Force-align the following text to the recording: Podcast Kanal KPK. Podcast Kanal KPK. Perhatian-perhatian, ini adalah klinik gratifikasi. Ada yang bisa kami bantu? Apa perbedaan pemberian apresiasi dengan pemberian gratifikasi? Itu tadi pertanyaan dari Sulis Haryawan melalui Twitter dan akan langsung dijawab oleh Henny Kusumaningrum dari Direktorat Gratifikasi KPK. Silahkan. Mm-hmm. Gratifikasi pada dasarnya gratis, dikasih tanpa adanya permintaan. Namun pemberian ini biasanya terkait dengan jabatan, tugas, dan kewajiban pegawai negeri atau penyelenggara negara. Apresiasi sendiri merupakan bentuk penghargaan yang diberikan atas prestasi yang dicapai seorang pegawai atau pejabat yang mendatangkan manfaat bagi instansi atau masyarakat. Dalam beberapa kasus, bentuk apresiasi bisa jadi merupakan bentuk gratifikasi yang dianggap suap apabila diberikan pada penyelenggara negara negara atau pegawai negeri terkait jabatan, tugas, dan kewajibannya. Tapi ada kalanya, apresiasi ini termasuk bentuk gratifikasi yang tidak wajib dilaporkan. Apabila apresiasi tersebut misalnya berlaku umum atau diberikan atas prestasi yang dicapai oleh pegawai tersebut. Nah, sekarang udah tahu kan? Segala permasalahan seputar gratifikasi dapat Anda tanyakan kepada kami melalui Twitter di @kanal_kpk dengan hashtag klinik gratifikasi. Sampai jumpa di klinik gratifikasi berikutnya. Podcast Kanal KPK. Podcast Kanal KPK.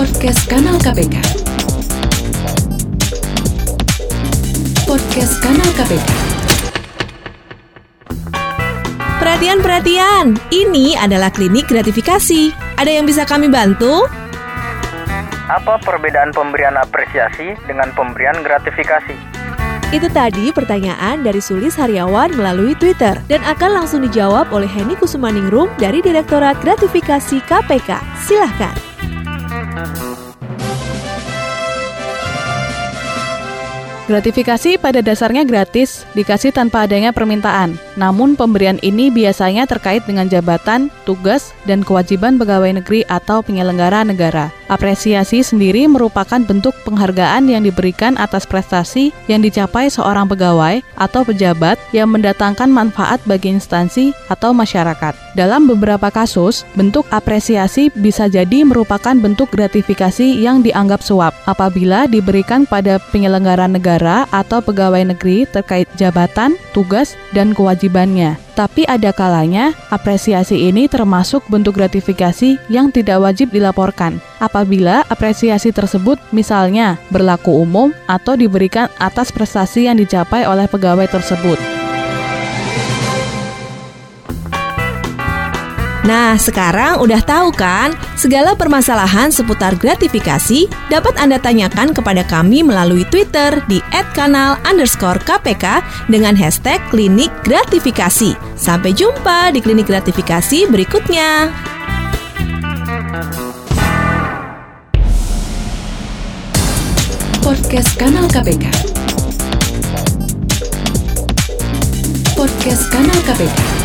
Podcast 0.00 0.48
Kanal 0.48 0.80
KPK. 0.80 1.20
Podcast 4.88 5.34
Kanal 5.44 5.70
KPK. 5.76 6.08
Perhatian-perhatian, 9.20 10.40
ini 10.56 10.96
adalah 10.96 11.28
klinik 11.28 11.68
gratifikasi. 11.68 12.48
Ada 12.80 12.96
yang 12.96 13.04
bisa 13.04 13.28
kami 13.28 13.52
bantu? 13.52 14.08
Apa 15.52 15.76
perbedaan 15.84 16.32
pemberian 16.32 16.80
apresiasi 16.80 17.52
dengan 17.68 17.92
pemberian 17.92 18.40
gratifikasi? 18.40 19.12
Itu 19.92 20.08
tadi 20.08 20.48
pertanyaan 20.48 21.20
dari 21.20 21.44
Sulis 21.44 21.76
Haryawan 21.76 22.32
melalui 22.40 22.72
Twitter 22.72 23.20
dan 23.28 23.44
akan 23.44 23.84
langsung 23.84 24.00
dijawab 24.00 24.48
oleh 24.48 24.64
Henny 24.64 24.96
Kusumaningrum 24.96 25.68
dari 25.76 26.00
Direktorat 26.00 26.56
Gratifikasi 26.64 27.44
KPK. 27.44 28.00
Silahkan. 28.24 28.89
Mm-hmm. 29.50 30.09
Gratifikasi 34.10 34.74
pada 34.82 35.06
dasarnya 35.06 35.46
gratis, 35.46 36.02
dikasih 36.18 36.50
tanpa 36.50 36.82
adanya 36.82 37.14
permintaan. 37.14 37.78
Namun 37.94 38.34
pemberian 38.34 38.74
ini 38.82 39.06
biasanya 39.06 39.70
terkait 39.70 40.02
dengan 40.02 40.26
jabatan, 40.26 40.90
tugas, 41.06 41.54
dan 41.62 41.86
kewajiban 41.86 42.34
pegawai 42.34 42.82
negeri 42.82 43.06
atau 43.06 43.38
penyelenggara 43.38 44.02
negara. 44.02 44.50
Apresiasi 44.66 45.46
sendiri 45.46 45.86
merupakan 45.86 46.42
bentuk 46.42 46.74
penghargaan 46.82 47.54
yang 47.54 47.62
diberikan 47.62 48.18
atas 48.18 48.50
prestasi 48.50 49.14
yang 49.30 49.46
dicapai 49.46 49.86
seorang 49.86 50.26
pegawai 50.26 50.82
atau 50.98 51.22
pejabat 51.22 51.78
yang 51.94 52.10
mendatangkan 52.10 52.66
manfaat 52.66 53.22
bagi 53.30 53.54
instansi 53.54 54.10
atau 54.26 54.50
masyarakat. 54.50 55.14
Dalam 55.38 55.70
beberapa 55.70 56.10
kasus, 56.10 56.66
bentuk 56.74 57.06
apresiasi 57.14 57.94
bisa 57.94 58.26
jadi 58.26 58.66
merupakan 58.66 59.14
bentuk 59.14 59.54
gratifikasi 59.54 60.34
yang 60.42 60.66
dianggap 60.66 60.98
suap 60.98 61.30
apabila 61.46 62.10
diberikan 62.10 62.66
pada 62.66 62.98
penyelenggara 63.14 63.70
negara 63.70 63.99
negara 64.00 64.24
atau 64.32 64.64
pegawai 64.64 65.12
negeri 65.12 65.44
terkait 65.44 65.84
jabatan, 66.00 66.56
tugas, 66.72 67.20
dan 67.36 67.52
kewajibannya. 67.52 68.40
Tapi 68.56 68.88
ada 68.88 69.12
kalanya, 69.12 69.76
apresiasi 69.92 70.72
ini 70.72 70.88
termasuk 70.88 71.44
bentuk 71.52 71.76
gratifikasi 71.76 72.56
yang 72.72 72.88
tidak 72.88 73.20
wajib 73.20 73.52
dilaporkan. 73.52 74.16
Apabila 74.40 75.04
apresiasi 75.12 75.68
tersebut 75.68 76.16
misalnya 76.32 76.96
berlaku 77.12 77.52
umum 77.60 77.92
atau 78.08 78.40
diberikan 78.40 78.88
atas 78.96 79.28
prestasi 79.28 79.84
yang 79.84 80.00
dicapai 80.00 80.48
oleh 80.48 80.64
pegawai 80.64 81.04
tersebut. 81.12 81.69
Nah, 86.00 86.32
sekarang 86.40 87.04
udah 87.04 87.20
tahu 87.20 87.52
kan? 87.52 87.92
Segala 88.16 88.56
permasalahan 88.56 89.28
seputar 89.28 89.76
gratifikasi 89.76 90.64
dapat 90.88 91.12
Anda 91.20 91.36
tanyakan 91.36 91.92
kepada 91.92 92.24
kami 92.24 92.64
melalui 92.64 93.04
Twitter 93.12 93.60
di 93.68 93.84
@kanal_kpk 94.16 95.64
dengan 96.08 96.32
hashtag 96.32 96.80
klinik 96.88 97.28
gratifikasi. 97.44 98.32
Sampai 98.56 98.96
jumpa 98.96 99.52
di 99.52 99.60
klinik 99.60 99.92
gratifikasi 99.92 100.72
berikutnya. 100.72 101.52
Podcast 107.44 107.90
Kanal 108.00 108.24
KPK. 108.32 108.66
Podcast 112.32 112.84
Kanal 112.88 113.20
KPK. 113.28 113.79